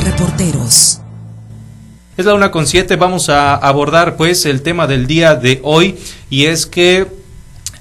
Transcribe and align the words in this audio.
Reporteros. 0.00 1.00
Es 2.16 2.26
la 2.26 2.34
una 2.34 2.50
con 2.50 2.66
siete, 2.66 2.96
vamos 2.96 3.28
a 3.28 3.54
abordar 3.54 4.16
pues 4.16 4.46
el 4.46 4.62
tema 4.62 4.86
del 4.86 5.06
día 5.06 5.34
de 5.34 5.60
hoy 5.62 5.96
y 6.30 6.44
es 6.46 6.66
que 6.66 7.06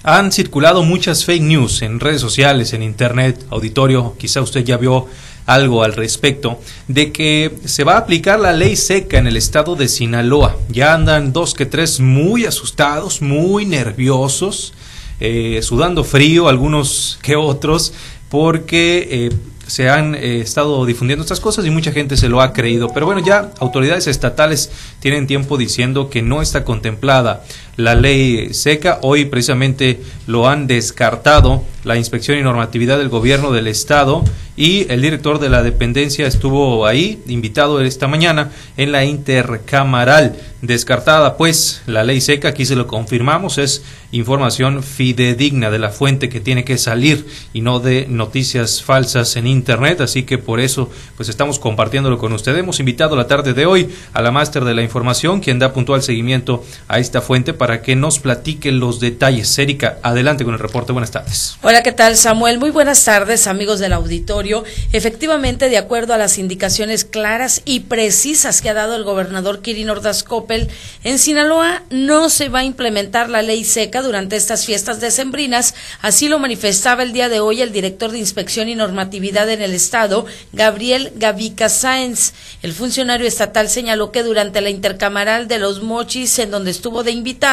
han 0.04 0.32
circulado 0.32 0.84
muchas 0.84 1.26
fake 1.26 1.42
news 1.42 1.82
en 1.82 2.00
redes 2.00 2.22
sociales, 2.22 2.74
en 2.74 2.84
internet, 2.84 3.46
auditorio, 3.50 4.16
quizá 4.18 4.42
usted 4.42 4.64
ya 4.64 4.78
vio 4.78 5.08
algo 5.46 5.84
al 5.84 5.94
respecto, 5.94 6.60
de 6.88 7.12
que 7.12 7.56
se 7.66 7.84
va 7.84 7.94
a 7.94 8.00
aplicar 8.00 8.40
la 8.40 8.54
ley 8.54 8.76
seca 8.76 9.18
en 9.18 9.28
el 9.28 9.38
estado 9.38 9.76
de 9.76 9.88
Sinaloa. 9.88 10.58
Ya 10.70 10.94
andan 10.94 11.34
dos 11.34 11.54
que 11.54 11.66
tres 11.66 12.00
muy 12.00 12.46
asustados, 12.46 13.22
muy 13.22 13.66
nerviosos, 13.66 14.74
eh, 15.20 15.60
sudando 15.62 16.04
frío, 16.04 16.48
algunos 16.48 17.20
que 17.22 17.36
otros, 17.36 17.94
porque 18.30 19.08
eh, 19.12 19.30
se 19.72 19.90
han 19.90 20.16
eh, 20.16 20.42
estado 20.42 20.86
difundiendo 20.86 21.24
estas 21.24 21.40
cosas 21.40 21.66
y 21.66 21.70
mucha 21.70 21.94
gente 21.94 22.18
se 22.18 22.28
lo 22.28 22.42
ha 22.42 22.52
creído. 22.52 22.90
Pero 22.90 23.06
bueno, 23.06 23.22
ya 23.26 23.52
autoridades 23.60 24.06
estatales 24.06 24.70
tienen 25.00 25.28
tiempo 25.28 25.58
diciendo 25.58 26.10
que 26.10 26.22
no 26.22 26.42
está 26.42 26.66
contemplada 26.66 27.46
la 27.84 27.96
ley 27.96 28.54
seca. 28.54 29.00
Hoy 29.02 29.26
precisamente 29.26 30.00
lo 30.28 30.48
han 30.48 30.68
descartado 30.68 31.64
la 31.84 31.98
inspección 31.98 32.38
y 32.38 32.44
normatividad 32.44 32.98
del 32.98 33.10
gobierno 33.10 33.52
del 33.52 33.68
estado 33.68 34.24
y 34.56 34.86
el 34.92 35.02
director 35.02 35.40
de 35.40 35.50
la 35.50 35.64
dependencia 35.64 36.28
estuvo 36.28 36.86
ahí, 36.86 37.24
invitado 37.28 37.82
esta 37.82 38.08
mañana 38.08 38.52
en 38.78 38.92
la 38.92 39.06
intercamaral. 39.06 40.36
Descartada 40.62 41.38
pues 41.38 41.82
la 41.88 42.04
ley 42.04 42.22
seca, 42.22 42.50
aquí 42.50 42.66
se 42.66 42.76
lo 42.76 42.86
confirmamos, 42.86 43.58
es 43.58 43.84
información 44.12 44.84
fidedigna 44.84 45.72
de 45.72 45.80
la 45.80 45.90
fuente 45.90 46.30
que 46.30 46.40
tiene 46.40 46.64
que 46.64 46.78
salir 46.78 47.26
y 47.54 47.62
no 47.62 47.80
de 47.80 48.06
noticias 48.08 48.84
falsas 48.84 49.36
en 49.38 49.48
internet, 49.48 50.02
así 50.02 50.24
que 50.24 50.38
por 50.38 50.60
eso 50.60 50.92
pues 51.18 51.30
estamos 51.30 51.58
compartiéndolo 51.58 52.20
con 52.20 52.34
usted. 52.34 52.56
Hemos 52.56 52.80
invitado 52.80 53.16
la 53.16 53.28
tarde 53.28 53.54
de 53.54 53.66
hoy 53.66 53.90
a 54.14 54.22
la 54.22 54.30
máster 54.30 54.66
de 54.66 54.76
la 54.76 54.84
información, 54.84 55.40
quien 55.40 55.58
da 55.58 55.74
puntual 55.74 56.04
seguimiento 56.04 56.64
a 56.88 57.00
esta 57.00 57.22
fuente 57.22 57.54
para 57.54 57.71
que 57.80 57.96
nos 57.96 58.20
platique 58.20 58.74
los 58.74 59.00
detalles. 59.00 59.58
Erika, 59.58 59.98
adelante 60.04 60.44
con 60.44 60.54
el 60.54 60.60
reporte. 60.60 60.92
Buenas 60.92 61.12
tardes. 61.12 61.56
Hola, 61.62 61.84
¿qué 61.84 61.94
tal 61.94 62.18
Samuel? 62.18 62.60
Muy 62.60 62.72
buenas 62.72 63.06
tardes 63.06 63.48
amigos 63.48 63.80
del 63.80 63.94
auditorio. 63.94 64.66
Efectivamente, 64.92 65.70
de 65.70 65.78
acuerdo 65.78 66.14
a 66.14 66.18
las 66.18 66.38
indicaciones 66.38 67.06
claras 67.06 67.62
y 67.64 67.82
precisas 67.82 68.62
que 68.62 68.70
ha 68.70 68.74
dado 68.74 68.98
el 68.98 69.04
gobernador 69.04 69.62
Kirin 69.62 69.90
Ordaz 69.90 70.24
Coppel, 70.24 70.68
en 71.06 71.18
Sinaloa 71.18 71.84
no 71.90 72.30
se 72.30 72.50
va 72.50 72.60
a 72.60 72.66
implementar 72.66 73.30
la 73.30 73.42
ley 73.42 73.64
seca 73.64 74.02
durante 74.02 74.36
estas 74.36 74.66
fiestas 74.66 75.00
decembrinas. 75.00 75.74
Así 76.02 76.28
lo 76.28 76.40
manifestaba 76.40 77.04
el 77.04 77.14
día 77.14 77.30
de 77.30 77.40
hoy 77.40 77.62
el 77.62 77.72
director 77.72 78.12
de 78.12 78.20
Inspección 78.20 78.68
y 78.68 78.76
Normatividad 78.76 79.50
en 79.50 79.62
el 79.62 79.74
Estado, 79.74 80.26
Gabriel 80.52 81.14
Gavica 81.16 81.70
Sáenz. 81.70 82.34
El 82.62 82.74
funcionario 82.74 83.28
estatal 83.28 83.70
señaló 83.70 84.12
que 84.12 84.24
durante 84.24 84.62
la 84.62 84.70
intercamaral 84.70 85.48
de 85.48 85.60
los 85.60 85.82
mochis, 85.84 86.40
en 86.40 86.52
donde 86.52 86.72
estuvo 86.72 87.04
de 87.04 87.12
invitado, 87.12 87.51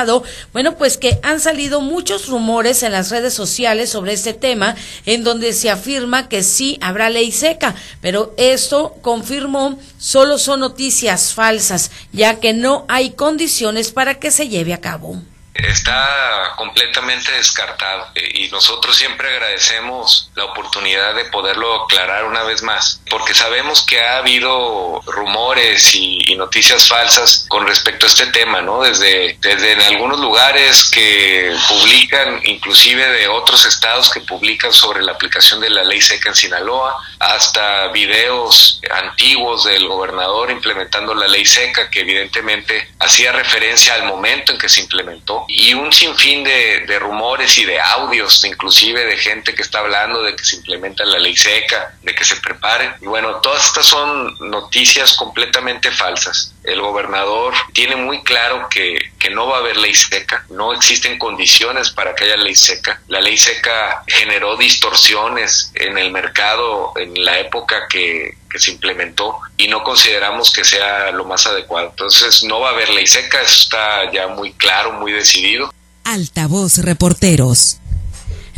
bueno, 0.52 0.76
pues 0.76 0.98
que 0.98 1.18
han 1.22 1.40
salido 1.40 1.80
muchos 1.80 2.28
rumores 2.28 2.82
en 2.82 2.92
las 2.92 3.10
redes 3.10 3.34
sociales 3.34 3.90
sobre 3.90 4.12
este 4.12 4.34
tema, 4.34 4.76
en 5.06 5.24
donde 5.24 5.52
se 5.52 5.70
afirma 5.70 6.28
que 6.28 6.42
sí 6.42 6.78
habrá 6.80 7.10
ley 7.10 7.32
seca, 7.32 7.74
pero 8.00 8.34
esto 8.36 8.96
confirmó 9.02 9.78
solo 9.98 10.38
son 10.38 10.60
noticias 10.60 11.34
falsas, 11.34 11.90
ya 12.12 12.40
que 12.40 12.52
no 12.52 12.84
hay 12.88 13.10
condiciones 13.10 13.90
para 13.90 14.18
que 14.18 14.30
se 14.30 14.48
lleve 14.48 14.74
a 14.74 14.80
cabo 14.80 15.20
está 15.58 16.54
completamente 16.56 17.32
descartado 17.32 18.08
y 18.14 18.48
nosotros 18.48 18.96
siempre 18.96 19.28
agradecemos 19.28 20.30
la 20.34 20.44
oportunidad 20.44 21.14
de 21.14 21.24
poderlo 21.26 21.84
aclarar 21.84 22.24
una 22.24 22.42
vez 22.44 22.62
más 22.62 23.00
porque 23.10 23.34
sabemos 23.34 23.84
que 23.84 24.00
ha 24.00 24.18
habido 24.18 25.00
rumores 25.06 25.94
y, 25.94 26.18
noticias 26.38 26.86
falsas 26.86 27.46
con 27.48 27.66
respecto 27.66 28.06
a 28.06 28.08
este 28.08 28.26
tema, 28.26 28.62
¿no? 28.62 28.82
Desde, 28.82 29.36
desde 29.40 29.72
en 29.72 29.82
algunos 29.82 30.20
lugares 30.20 30.88
que 30.88 31.52
publican, 31.68 32.40
inclusive 32.44 33.04
de 33.08 33.26
otros 33.26 33.66
estados 33.66 34.08
que 34.10 34.20
publican 34.20 34.72
sobre 34.72 35.02
la 35.02 35.12
aplicación 35.12 35.58
de 35.60 35.70
la 35.70 35.82
ley 35.82 36.00
seca 36.00 36.28
en 36.28 36.36
Sinaloa, 36.36 36.96
hasta 37.18 37.88
videos 37.88 38.80
antiguos 38.90 39.64
del 39.64 39.88
gobernador 39.88 40.52
implementando 40.52 41.12
la 41.12 41.26
ley 41.26 41.44
seca 41.44 41.90
que 41.90 42.00
evidentemente 42.00 42.88
hacía 43.00 43.32
referencia 43.32 43.94
al 43.94 44.04
momento 44.04 44.52
en 44.52 44.58
que 44.58 44.68
se 44.68 44.82
implementó 44.82 45.44
y 45.48 45.72
un 45.72 45.90
sinfín 45.90 46.44
de, 46.44 46.84
de 46.86 46.98
rumores 46.98 47.56
y 47.56 47.64
de 47.64 47.80
audios, 47.80 48.44
inclusive 48.44 49.04
de 49.06 49.16
gente 49.16 49.54
que 49.54 49.62
está 49.62 49.78
hablando 49.78 50.22
de 50.22 50.36
que 50.36 50.44
se 50.44 50.56
implementa 50.56 51.06
la 51.06 51.18
ley 51.18 51.34
seca, 51.34 51.94
de 52.02 52.14
que 52.14 52.24
se 52.24 52.36
preparen 52.36 52.92
y 53.00 53.06
bueno, 53.06 53.36
todas 53.36 53.64
estas 53.64 53.86
son 53.86 54.36
noticias 54.50 55.16
completamente 55.16 55.90
falsas. 55.90 56.52
El 56.68 56.80
gobernador 56.80 57.54
tiene 57.72 57.96
muy 57.96 58.22
claro 58.22 58.68
que, 58.68 58.98
que 59.18 59.30
no 59.30 59.46
va 59.46 59.56
a 59.56 59.60
haber 59.60 59.76
ley 59.76 59.94
seca, 59.94 60.44
no 60.50 60.72
existen 60.72 61.18
condiciones 61.18 61.90
para 61.90 62.14
que 62.14 62.24
haya 62.24 62.36
ley 62.36 62.54
seca. 62.54 63.00
La 63.08 63.20
ley 63.20 63.36
seca 63.36 64.02
generó 64.06 64.56
distorsiones 64.56 65.72
en 65.74 65.98
el 65.98 66.10
mercado 66.10 66.92
en 66.96 67.24
la 67.24 67.38
época 67.38 67.88
que, 67.88 68.36
que 68.50 68.58
se 68.58 68.70
implementó 68.70 69.38
y 69.56 69.68
no 69.68 69.82
consideramos 69.82 70.52
que 70.52 70.64
sea 70.64 71.10
lo 71.10 71.24
más 71.24 71.46
adecuado. 71.46 71.88
Entonces 71.90 72.44
no 72.44 72.60
va 72.60 72.70
a 72.70 72.72
haber 72.72 72.90
ley 72.90 73.06
seca, 73.06 73.40
eso 73.42 73.62
está 73.62 74.12
ya 74.12 74.28
muy 74.28 74.52
claro, 74.52 74.92
muy 74.92 75.12
decidido. 75.12 75.72
Altavoz 76.04 76.78
Reporteros. 76.78 77.78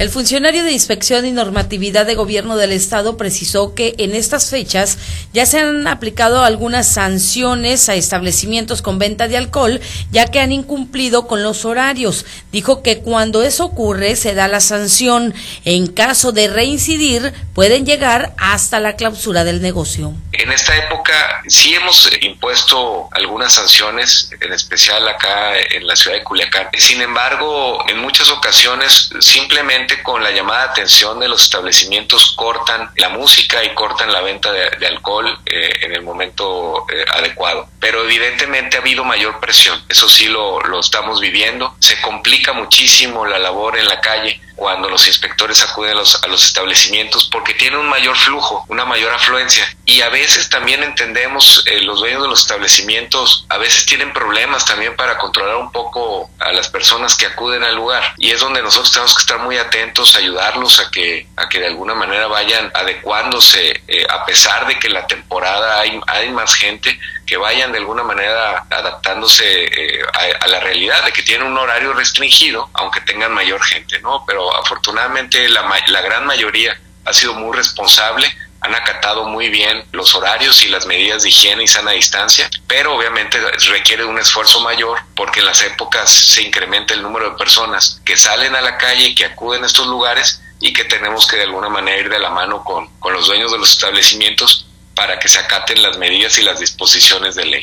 El 0.00 0.08
funcionario 0.08 0.64
de 0.64 0.72
Inspección 0.72 1.26
y 1.26 1.30
Normatividad 1.30 2.06
de 2.06 2.14
Gobierno 2.14 2.56
del 2.56 2.72
Estado 2.72 3.18
precisó 3.18 3.74
que 3.74 3.96
en 3.98 4.14
estas 4.14 4.48
fechas 4.48 4.96
ya 5.34 5.44
se 5.44 5.58
han 5.58 5.86
aplicado 5.86 6.42
algunas 6.42 6.86
sanciones 6.86 7.86
a 7.90 7.96
establecimientos 7.96 8.80
con 8.80 8.98
venta 8.98 9.28
de 9.28 9.36
alcohol, 9.36 9.78
ya 10.10 10.24
que 10.24 10.40
han 10.40 10.52
incumplido 10.52 11.26
con 11.26 11.42
los 11.42 11.66
horarios. 11.66 12.24
Dijo 12.50 12.82
que 12.82 13.00
cuando 13.00 13.42
eso 13.42 13.66
ocurre 13.66 14.16
se 14.16 14.32
da 14.32 14.48
la 14.48 14.60
sanción. 14.60 15.34
En 15.66 15.86
caso 15.86 16.32
de 16.32 16.48
reincidir, 16.48 17.34
pueden 17.52 17.84
llegar 17.84 18.32
hasta 18.38 18.80
la 18.80 18.96
clausura 18.96 19.44
del 19.44 19.60
negocio. 19.60 20.14
En 20.50 20.54
esta 20.54 20.76
época 20.76 21.42
sí 21.46 21.76
hemos 21.76 22.10
impuesto 22.22 23.08
algunas 23.12 23.54
sanciones, 23.54 24.32
en 24.40 24.52
especial 24.52 25.06
acá 25.06 25.56
en 25.56 25.86
la 25.86 25.94
ciudad 25.94 26.16
de 26.16 26.24
Culiacán. 26.24 26.70
Sin 26.76 27.00
embargo, 27.00 27.84
en 27.88 28.00
muchas 28.00 28.28
ocasiones 28.30 29.10
simplemente 29.20 30.02
con 30.02 30.24
la 30.24 30.32
llamada 30.32 30.64
atención 30.64 31.20
de 31.20 31.28
los 31.28 31.42
establecimientos 31.42 32.32
cortan 32.34 32.90
la 32.96 33.10
música 33.10 33.62
y 33.62 33.72
cortan 33.74 34.12
la 34.12 34.22
venta 34.22 34.50
de, 34.50 34.84
alcohol 34.88 35.38
eh, 35.46 35.70
en 35.82 35.94
el 35.94 36.02
momento 36.02 36.84
eh, 36.92 37.04
adecuado. 37.14 37.68
Pero 37.90 38.04
evidentemente 38.04 38.76
ha 38.76 38.80
habido 38.82 39.04
mayor 39.04 39.40
presión, 39.40 39.82
eso 39.88 40.08
sí 40.08 40.28
lo, 40.28 40.60
lo 40.60 40.78
estamos 40.78 41.20
viviendo. 41.20 41.74
Se 41.80 42.00
complica 42.00 42.52
muchísimo 42.52 43.26
la 43.26 43.36
labor 43.36 43.76
en 43.76 43.86
la 43.86 44.00
calle 44.00 44.40
cuando 44.60 44.90
los 44.90 45.06
inspectores 45.06 45.62
acuden 45.62 45.92
a 45.92 46.00
los, 46.00 46.22
a 46.22 46.28
los 46.28 46.44
establecimientos 46.44 47.30
porque 47.32 47.54
tienen 47.54 47.80
un 47.80 47.88
mayor 47.88 48.14
flujo, 48.14 48.66
una 48.68 48.84
mayor 48.84 49.10
afluencia. 49.10 49.66
Y 49.86 50.02
a 50.02 50.10
veces 50.10 50.50
también 50.50 50.82
entendemos, 50.82 51.64
eh, 51.66 51.80
los 51.80 51.98
dueños 51.98 52.22
de 52.22 52.28
los 52.28 52.40
establecimientos 52.40 53.46
a 53.48 53.56
veces 53.56 53.86
tienen 53.86 54.12
problemas 54.12 54.66
también 54.66 54.94
para 54.96 55.16
controlar 55.16 55.56
un 55.56 55.72
poco 55.72 56.30
a 56.38 56.52
las 56.52 56.68
personas 56.68 57.16
que 57.16 57.24
acuden 57.24 57.64
al 57.64 57.74
lugar. 57.74 58.04
Y 58.18 58.32
es 58.32 58.40
donde 58.40 58.62
nosotros 58.62 58.92
tenemos 58.92 59.14
que 59.14 59.20
estar 59.22 59.38
muy 59.38 59.56
atentos, 59.56 60.14
ayudarlos 60.14 60.78
a 60.78 60.90
que, 60.90 61.26
a 61.36 61.48
que 61.48 61.58
de 61.58 61.68
alguna 61.68 61.94
manera 61.94 62.26
vayan 62.26 62.70
adecuándose, 62.74 63.82
eh, 63.88 64.06
a 64.10 64.26
pesar 64.26 64.66
de 64.66 64.78
que 64.78 64.90
la 64.90 65.06
temporada 65.06 65.80
hay, 65.80 65.98
hay 66.06 66.28
más 66.28 66.54
gente, 66.54 67.00
que 67.30 67.36
vayan 67.36 67.70
de 67.70 67.78
alguna 67.78 68.02
manera 68.02 68.66
adaptándose 68.68 69.44
eh, 69.44 70.02
a, 70.12 70.44
a, 70.44 70.48
la 70.48 70.58
realidad 70.58 71.04
de 71.04 71.12
que 71.12 71.22
tienen 71.22 71.46
un 71.46 71.56
horario 71.56 71.92
restringido, 71.92 72.68
aunque 72.72 73.00
tengan 73.02 73.32
mayor 73.32 73.62
gente, 73.62 74.00
¿no? 74.00 74.24
Pero 74.26 74.52
afortunadamente 74.56 75.48
la, 75.48 75.62
la 75.86 76.00
gran 76.00 76.26
mayoría 76.26 76.76
ha 77.04 77.12
sido 77.12 77.34
muy 77.34 77.56
responsable, 77.56 78.26
han 78.62 78.74
acatado 78.74 79.26
muy 79.26 79.48
bien 79.48 79.84
los 79.92 80.12
horarios 80.16 80.64
y 80.64 80.68
las 80.70 80.86
medidas 80.86 81.22
de 81.22 81.28
higiene 81.28 81.62
y 81.62 81.68
sana 81.68 81.92
distancia, 81.92 82.50
pero 82.66 82.96
obviamente 82.96 83.38
requiere 83.68 84.04
un 84.04 84.18
esfuerzo 84.18 84.60
mayor 84.62 84.98
porque 85.14 85.38
en 85.38 85.46
las 85.46 85.62
épocas 85.62 86.10
se 86.10 86.42
incrementa 86.42 86.94
el 86.94 87.02
número 87.02 87.30
de 87.30 87.36
personas 87.36 88.00
que 88.04 88.16
salen 88.16 88.56
a 88.56 88.60
la 88.60 88.76
calle 88.76 89.06
y 89.06 89.14
que 89.14 89.26
acuden 89.26 89.62
a 89.62 89.68
estos 89.68 89.86
lugares 89.86 90.42
y 90.58 90.72
que 90.72 90.82
tenemos 90.82 91.28
que 91.28 91.36
de 91.36 91.44
alguna 91.44 91.68
manera 91.68 91.96
ir 91.96 92.10
de 92.10 92.18
la 92.18 92.30
mano 92.30 92.64
con, 92.64 92.88
con 92.98 93.12
los 93.12 93.28
dueños 93.28 93.52
de 93.52 93.58
los 93.58 93.70
establecimientos 93.70 94.66
para 95.00 95.18
que 95.18 95.28
se 95.28 95.38
acaten 95.38 95.80
las 95.82 95.96
medidas 95.96 96.36
y 96.36 96.42
las 96.42 96.60
disposiciones 96.60 97.34
de 97.34 97.46
ley. 97.46 97.62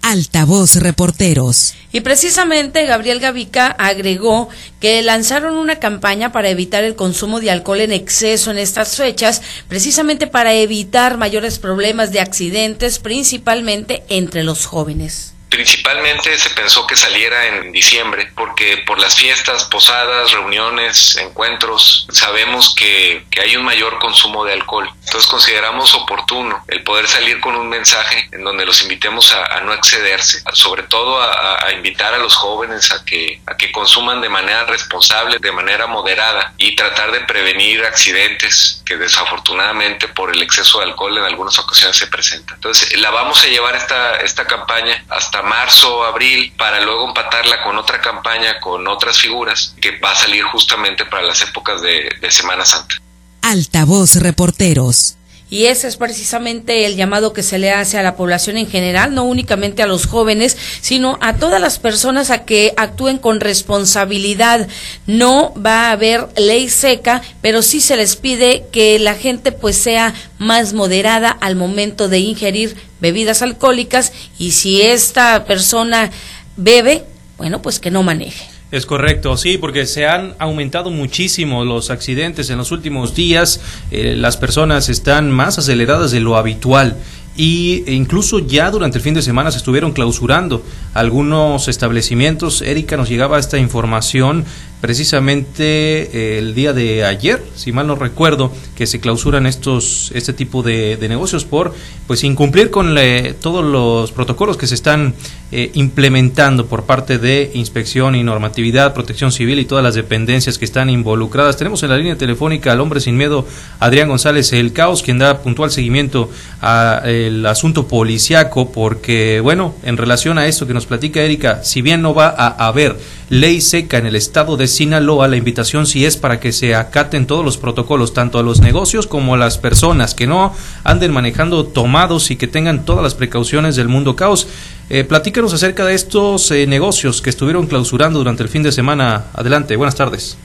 Altavoz 0.00 0.76
Reporteros. 0.76 1.74
Y 1.90 2.02
precisamente 2.02 2.86
Gabriel 2.86 3.18
Gavica 3.18 3.66
agregó 3.66 4.48
que 4.78 5.02
lanzaron 5.02 5.56
una 5.56 5.80
campaña 5.80 6.30
para 6.30 6.48
evitar 6.48 6.84
el 6.84 6.94
consumo 6.94 7.40
de 7.40 7.50
alcohol 7.50 7.80
en 7.80 7.90
exceso 7.90 8.52
en 8.52 8.58
estas 8.58 8.96
fechas, 8.96 9.42
precisamente 9.66 10.28
para 10.28 10.54
evitar 10.54 11.18
mayores 11.18 11.58
problemas 11.58 12.12
de 12.12 12.20
accidentes, 12.20 13.00
principalmente 13.00 14.04
entre 14.08 14.44
los 14.44 14.66
jóvenes. 14.66 15.34
Principalmente 15.50 16.38
se 16.38 16.50
pensó 16.50 16.86
que 16.86 16.94
saliera 16.94 17.48
en 17.48 17.72
diciembre 17.72 18.30
porque 18.36 18.78
por 18.86 19.00
las 19.00 19.16
fiestas, 19.16 19.64
posadas, 19.64 20.30
reuniones, 20.30 21.16
encuentros, 21.16 22.06
sabemos 22.10 22.72
que, 22.76 23.24
que 23.30 23.40
hay 23.40 23.56
un 23.56 23.64
mayor 23.64 23.98
consumo 23.98 24.44
de 24.44 24.52
alcohol. 24.52 24.88
Entonces 25.04 25.28
consideramos 25.28 25.92
oportuno 25.94 26.64
el 26.68 26.84
poder 26.84 27.08
salir 27.08 27.40
con 27.40 27.56
un 27.56 27.68
mensaje 27.68 28.28
en 28.30 28.44
donde 28.44 28.64
los 28.64 28.80
invitemos 28.82 29.32
a, 29.32 29.60
no 29.60 29.74
excederse, 29.74 30.40
sobre 30.52 30.84
todo 30.84 31.20
a, 31.20 31.66
a, 31.66 31.72
invitar 31.72 32.14
a 32.14 32.18
los 32.18 32.36
jóvenes 32.36 32.92
a 32.92 33.04
que, 33.04 33.40
a 33.46 33.56
que 33.56 33.72
consuman 33.72 34.20
de 34.20 34.28
manera 34.28 34.64
responsable, 34.64 35.38
de 35.40 35.52
manera 35.52 35.88
moderada 35.88 36.54
y 36.58 36.76
tratar 36.76 37.10
de 37.10 37.20
prevenir 37.20 37.84
accidentes 37.84 38.82
que 38.86 38.96
desafortunadamente 38.96 40.08
por 40.08 40.34
el 40.34 40.42
exceso 40.42 40.78
de 40.78 40.84
alcohol 40.84 41.18
en 41.18 41.24
algunas 41.24 41.58
ocasiones 41.58 41.96
se 41.96 42.06
presentan. 42.06 42.54
Entonces 42.54 42.96
la 42.98 43.10
vamos 43.10 43.42
a 43.42 43.48
llevar 43.48 43.74
esta, 43.74 44.16
esta 44.16 44.46
campaña 44.46 45.04
hasta 45.08 45.39
marzo, 45.42 46.04
abril, 46.04 46.52
para 46.56 46.80
luego 46.80 47.08
empatarla 47.08 47.62
con 47.62 47.76
otra 47.76 48.00
campaña, 48.00 48.60
con 48.60 48.86
otras 48.88 49.18
figuras 49.18 49.74
que 49.80 49.98
va 49.98 50.12
a 50.12 50.16
salir 50.16 50.42
justamente 50.44 51.04
para 51.04 51.22
las 51.22 51.42
épocas 51.42 51.80
de, 51.82 52.10
de 52.20 52.30
Semana 52.30 52.64
Santa. 52.64 52.96
Altavoz 53.42 54.16
Reporteros. 54.16 55.16
Y 55.50 55.66
ese 55.66 55.88
es 55.88 55.96
precisamente 55.96 56.86
el 56.86 56.94
llamado 56.94 57.32
que 57.32 57.42
se 57.42 57.58
le 57.58 57.72
hace 57.72 57.98
a 57.98 58.04
la 58.04 58.14
población 58.14 58.56
en 58.56 58.68
general, 58.68 59.12
no 59.14 59.24
únicamente 59.24 59.82
a 59.82 59.86
los 59.86 60.06
jóvenes, 60.06 60.56
sino 60.80 61.18
a 61.20 61.34
todas 61.36 61.60
las 61.60 61.80
personas 61.80 62.30
a 62.30 62.44
que 62.44 62.72
actúen 62.76 63.18
con 63.18 63.40
responsabilidad. 63.40 64.68
No 65.06 65.52
va 65.54 65.88
a 65.88 65.92
haber 65.92 66.28
ley 66.36 66.68
seca, 66.68 67.20
pero 67.42 67.62
sí 67.62 67.80
se 67.80 67.96
les 67.96 68.14
pide 68.14 68.66
que 68.70 69.00
la 69.00 69.14
gente 69.14 69.50
pues 69.50 69.76
sea 69.76 70.14
más 70.38 70.72
moderada 70.72 71.30
al 71.30 71.56
momento 71.56 72.08
de 72.08 72.20
ingerir 72.20 72.76
bebidas 73.00 73.42
alcohólicas 73.42 74.12
y 74.38 74.52
si 74.52 74.82
esta 74.82 75.44
persona 75.46 76.12
bebe, 76.56 77.04
bueno, 77.38 77.60
pues 77.60 77.80
que 77.80 77.90
no 77.90 78.04
maneje. 78.04 78.49
Es 78.70 78.86
correcto, 78.86 79.36
sí, 79.36 79.58
porque 79.58 79.84
se 79.84 80.06
han 80.06 80.34
aumentado 80.38 80.90
muchísimo 80.90 81.64
los 81.64 81.90
accidentes 81.90 82.50
en 82.50 82.58
los 82.58 82.70
últimos 82.70 83.16
días. 83.16 83.60
Eh, 83.90 84.14
las 84.16 84.36
personas 84.36 84.88
están 84.88 85.30
más 85.30 85.58
aceleradas 85.58 86.12
de 86.12 86.20
lo 86.20 86.36
habitual 86.36 86.96
y 87.36 87.84
e 87.86 87.94
incluso 87.94 88.38
ya 88.40 88.70
durante 88.70 88.98
el 88.98 89.02
fin 89.02 89.14
de 89.14 89.22
semana 89.22 89.50
se 89.50 89.58
estuvieron 89.58 89.92
clausurando 89.92 90.64
algunos 90.94 91.68
establecimientos. 91.68 92.62
Erika 92.62 92.96
nos 92.96 93.08
llegaba 93.08 93.38
esta 93.38 93.58
información 93.58 94.44
precisamente 94.80 95.62
eh, 95.64 96.38
el 96.38 96.54
día 96.54 96.72
de 96.72 97.04
ayer, 97.04 97.42
si 97.54 97.72
mal 97.72 97.86
no 97.86 97.96
recuerdo, 97.96 98.52
que 98.74 98.86
se 98.86 99.00
clausuran 99.00 99.46
estos 99.46 100.10
este 100.14 100.32
tipo 100.32 100.62
de, 100.62 100.98
negocios 101.00 101.44
por 101.44 101.74
pues 102.06 102.24
incumplir 102.24 102.70
con 102.70 102.96
todos 103.40 103.64
los 103.64 104.12
protocolos 104.12 104.56
que 104.56 104.66
se 104.66 104.74
están 104.74 105.14
eh, 105.52 105.70
implementando 105.74 106.66
por 106.66 106.84
parte 106.84 107.18
de 107.18 107.50
inspección 107.54 108.14
y 108.14 108.22
normatividad, 108.22 108.94
protección 108.94 109.32
civil 109.32 109.58
y 109.58 109.64
todas 109.64 109.82
las 109.82 109.94
dependencias 109.94 110.58
que 110.58 110.64
están 110.64 110.90
involucradas. 110.90 111.56
Tenemos 111.56 111.82
en 111.82 111.90
la 111.90 111.96
línea 111.96 112.16
telefónica 112.16 112.72
al 112.72 112.80
hombre 112.80 113.00
sin 113.00 113.16
miedo, 113.16 113.46
Adrián 113.80 114.08
González 114.08 114.52
El 114.52 114.72
Caos, 114.72 115.02
quien 115.02 115.18
da 115.18 115.42
puntual 115.42 115.70
seguimiento 115.70 116.30
al 116.60 117.44
asunto 117.46 117.88
policiaco, 117.88 118.70
porque 118.70 119.40
bueno, 119.40 119.74
en 119.82 119.96
relación 119.96 120.38
a 120.38 120.46
esto 120.46 120.66
que 120.66 120.74
nos 120.74 120.86
platica 120.86 121.20
Erika, 121.20 121.64
si 121.64 121.82
bien 121.82 122.02
no 122.02 122.14
va 122.14 122.28
a 122.28 122.68
haber 122.68 122.96
ley 123.30 123.60
seca 123.60 123.96
en 123.96 124.06
el 124.06 124.16
estado 124.16 124.56
de 124.56 124.66
Sinaloa, 124.66 125.28
la 125.28 125.36
invitación 125.36 125.86
sí 125.86 126.04
es 126.04 126.16
para 126.16 126.40
que 126.40 126.50
se 126.52 126.74
acaten 126.74 127.26
todos 127.26 127.44
los 127.44 127.56
protocolos, 127.56 128.12
tanto 128.12 128.40
a 128.40 128.42
los 128.42 128.60
negocios 128.60 129.06
como 129.06 129.34
a 129.34 129.38
las 129.38 129.56
personas, 129.56 130.14
que 130.14 130.26
no 130.26 130.52
anden 130.82 131.12
manejando 131.12 131.64
tomados 131.64 132.32
y 132.32 132.36
que 132.36 132.48
tengan 132.48 132.84
todas 132.84 133.04
las 133.04 133.14
precauciones 133.14 133.76
del 133.76 133.86
mundo 133.86 134.16
caos. 134.16 134.48
Eh, 134.90 135.04
platícanos 135.04 135.54
acerca 135.54 135.86
de 135.86 135.94
estos 135.94 136.50
eh, 136.50 136.66
negocios 136.66 137.22
que 137.22 137.30
estuvieron 137.30 137.68
clausurando 137.68 138.18
durante 138.18 138.42
el 138.42 138.48
fin 138.48 138.64
de 138.64 138.72
semana. 138.72 139.26
Adelante, 139.32 139.76
buenas 139.76 139.94
tardes. 139.94 140.36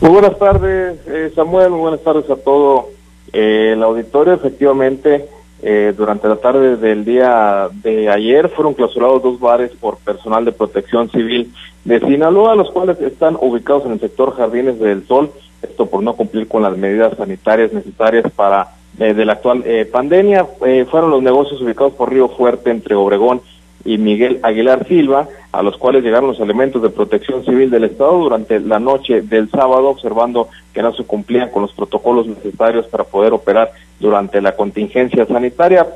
Muy 0.00 0.10
buenas 0.10 0.36
tardes, 0.36 0.98
eh, 1.06 1.32
Samuel, 1.36 1.70
muy 1.70 1.80
buenas 1.80 2.02
tardes 2.02 2.28
a 2.28 2.36
todo 2.36 2.90
el 3.32 3.80
auditorio. 3.80 4.34
Efectivamente, 4.34 5.28
eh, 5.66 5.94
durante 5.96 6.28
la 6.28 6.36
tarde 6.36 6.76
del 6.76 7.06
día 7.06 7.70
de 7.72 8.10
ayer 8.10 8.50
fueron 8.50 8.74
clausurados 8.74 9.22
dos 9.22 9.40
bares 9.40 9.70
por 9.80 9.96
personal 9.96 10.44
de 10.44 10.52
protección 10.52 11.10
civil 11.10 11.54
de 11.86 12.00
Sinaloa, 12.00 12.54
los 12.54 12.70
cuales 12.70 13.00
están 13.00 13.38
ubicados 13.40 13.86
en 13.86 13.92
el 13.92 14.00
sector 14.00 14.36
Jardines 14.36 14.78
del 14.78 15.06
Sol, 15.06 15.30
esto 15.62 15.86
por 15.86 16.02
no 16.02 16.16
cumplir 16.16 16.48
con 16.48 16.62
las 16.62 16.76
medidas 16.76 17.16
sanitarias 17.16 17.72
necesarias 17.72 18.30
para 18.36 18.74
eh, 18.98 19.14
de 19.14 19.24
la 19.24 19.32
actual 19.32 19.62
eh, 19.64 19.86
pandemia. 19.86 20.44
fueron 20.90 21.10
los 21.10 21.22
negocios 21.22 21.62
ubicados 21.62 21.94
por 21.94 22.12
Río 22.12 22.28
Fuerte 22.28 22.70
entre 22.70 22.94
Obregón 22.94 23.40
y 23.84 23.98
Miguel 23.98 24.40
Aguilar 24.42 24.86
Silva, 24.88 25.28
a 25.52 25.62
los 25.62 25.76
cuales 25.76 26.02
llegaron 26.02 26.30
los 26.30 26.40
elementos 26.40 26.82
de 26.82 26.90
protección 26.90 27.44
civil 27.44 27.70
del 27.70 27.84
Estado 27.84 28.18
durante 28.18 28.58
la 28.60 28.78
noche 28.78 29.22
del 29.22 29.50
sábado, 29.50 29.88
observando 29.88 30.48
que 30.72 30.82
no 30.82 30.94
se 30.94 31.04
cumplían 31.04 31.50
con 31.50 31.62
los 31.62 31.72
protocolos 31.72 32.26
necesarios 32.26 32.86
para 32.86 33.04
poder 33.04 33.32
operar 33.32 33.70
durante 34.00 34.40
la 34.40 34.56
contingencia 34.56 35.26
sanitaria. 35.26 35.86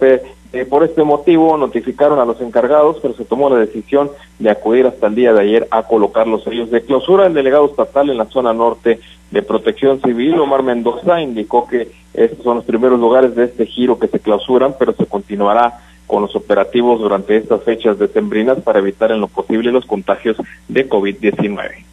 Eh, 0.51 0.65
por 0.65 0.83
este 0.83 1.03
motivo 1.03 1.57
notificaron 1.59 2.19
a 2.19 2.25
los 2.25 2.41
encargados, 2.41 2.99
pero 3.03 3.15
se 3.15 3.25
tomó 3.25 3.51
la 3.51 3.57
decisión 3.57 4.11
de 4.39 4.51
acudir 4.51 4.87
hasta 4.87 5.07
el 5.07 5.15
día 5.15 5.33
de 5.35 5.43
ayer 5.43 5.69
a 5.71 5.83
colocar 5.83 6.27
los 6.27 6.45
sellos 6.45 6.71
de 6.71 6.83
clausura. 6.83 7.27
El 7.27 7.35
delegado 7.35 7.67
estatal 7.67 8.09
en 8.09 8.17
la 8.17 8.27
zona 8.27 8.55
norte 8.55 8.99
de 9.31 9.43
Protección 9.43 10.01
Civil, 10.01 10.39
Omar 10.39 10.63
Mendoza, 10.63 11.21
indicó 11.21 11.67
que 11.67 11.91
estos 12.15 12.43
son 12.43 12.57
los 12.57 12.65
primeros 12.65 12.99
lugares 12.99 13.35
de 13.35 13.45
este 13.45 13.67
giro 13.67 13.99
que 13.99 14.09
se 14.09 14.21
clausuran, 14.21 14.75
pero 14.79 14.93
se 14.93 15.05
continuará 15.07 15.81
con 16.09 16.23
los 16.23 16.35
operativos 16.35 16.99
durante 16.99 17.37
estas 17.37 17.63
fechas 17.63 17.97
decembrinas 17.99 18.59
para 18.63 18.81
evitar 18.81 19.13
en 19.13 19.21
lo 19.21 19.29
posible 19.29 19.71
los 19.71 19.87
contagios 19.87 20.37
de 20.67 20.89
COVID-19. 20.89 21.85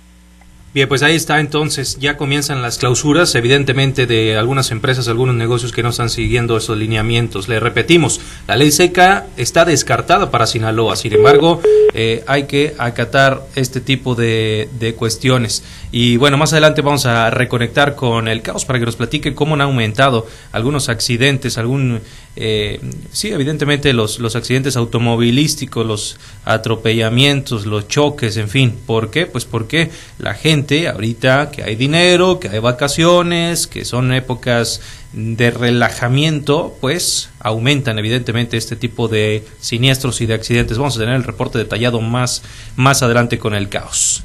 Bien, 0.76 0.90
pues 0.90 1.04
ahí 1.04 1.16
está 1.16 1.40
entonces, 1.40 1.98
ya 2.02 2.18
comienzan 2.18 2.62
las 2.62 2.78
clausuras, 2.78 3.34
evidentemente 3.36 4.08
de 4.08 4.36
algunas 4.36 4.72
empresas, 4.72 5.08
algunos 5.08 5.34
negocios 5.34 5.72
que 5.72 5.82
no 5.82 5.88
están 5.88 6.10
siguiendo 6.10 6.58
esos 6.58 6.78
lineamientos. 6.78 7.48
Le 7.48 7.62
repetimos, 7.62 8.20
la 8.46 8.58
ley 8.58 8.74
seca 8.74 9.26
está 9.38 9.64
descartada 9.64 10.32
para 10.32 10.46
Sinaloa, 10.46 10.98
sin 10.98 11.14
embargo, 11.14 11.62
eh, 11.94 12.26
hay 12.28 12.44
que 12.44 12.76
acatar 12.78 13.44
este 13.56 13.80
tipo 13.80 14.16
de, 14.16 14.68
de, 14.78 14.96
cuestiones. 14.96 15.64
Y 15.94 16.18
bueno, 16.18 16.36
más 16.36 16.52
adelante 16.52 16.82
vamos 16.82 17.06
a 17.06 17.30
reconectar 17.30 17.96
con 17.96 18.28
el 18.28 18.42
caos 18.42 18.66
para 18.66 18.78
que 18.78 18.86
nos 18.86 18.98
platique 18.98 19.34
cómo 19.34 19.54
han 19.54 19.62
aumentado 19.62 20.28
algunos 20.52 20.90
accidentes, 20.90 21.58
algún 21.58 22.02
eh, 22.38 22.82
sí, 23.12 23.30
evidentemente 23.30 23.94
los, 23.94 24.20
los 24.20 24.36
accidentes 24.36 24.76
automovilísticos, 24.76 25.86
los 25.86 26.18
atropellamientos, 26.44 27.66
los 27.66 27.88
choques, 27.88 28.36
en 28.38 28.50
fin. 28.50 28.76
¿Por 28.86 29.10
qué? 29.10 29.26
Pues 29.26 29.46
porque 29.46 29.90
la 30.20 30.34
gente 30.34 30.88
ahorita 30.88 31.52
que 31.52 31.64
hay 31.64 31.76
dinero, 31.76 32.40
que 32.40 32.50
hay 32.50 32.60
vacaciones, 32.60 33.68
que 33.68 33.86
son 33.86 34.14
épocas 34.14 34.82
de 35.14 35.50
relajamiento, 35.50 36.76
pues 36.82 37.30
aumentan 37.40 37.98
evidentemente 38.00 38.58
este 38.58 38.76
tipo 38.76 39.08
de 39.08 39.46
siniestros 39.62 40.20
y 40.20 40.26
de 40.26 40.34
accidentes. 40.34 40.78
Vamos 40.78 40.98
a 40.98 41.00
tener 41.00 41.16
el 41.16 41.24
reporte 41.24 41.58
detallado 41.58 42.02
más, 42.02 42.44
más 42.76 43.02
adelante 43.02 43.40
con 43.40 43.56
el 43.56 43.70
caos. 43.70 44.24